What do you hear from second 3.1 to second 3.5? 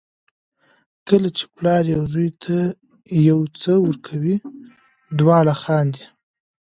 یو